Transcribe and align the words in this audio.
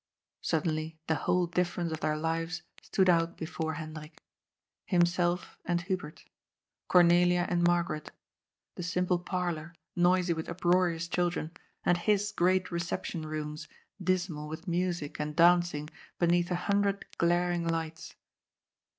Suddenly 0.41 0.97
the 1.05 1.13
whole 1.13 1.45
difference 1.45 1.91
of 1.91 1.99
their 1.99 2.17
lives 2.17 2.63
stood 2.81 3.07
out 3.07 3.37
before 3.37 3.75
Hendrik. 3.75 4.19
Himself 4.87 5.59
and 5.63 5.79
Hubert. 5.81 6.25
Cornelia 6.87 7.45
and 7.49 7.61
Mar 7.63 7.83
garet. 7.83 8.09
The 8.73 8.81
simple 8.81 9.19
parlour, 9.19 9.75
noisy 9.95 10.33
with 10.33 10.49
uproarious 10.49 11.07
children, 11.07 11.51
and 11.85 11.99
his 11.99 12.31
great 12.31 12.71
reception 12.71 13.27
rooms, 13.27 13.67
dismal 14.03 14.47
with 14.47 14.67
music 14.67 15.19
and 15.19 15.35
danc 15.35 15.71
ing 15.75 15.87
beneath 16.17 16.49
a 16.49 16.55
hundred 16.65 17.05
glaring 17.19 17.67
lights. 17.67 18.15